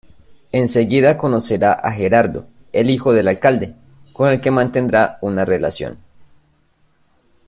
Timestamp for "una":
5.21-5.45